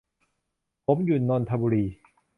[0.85, 1.85] ผมอยู่นนทบุรี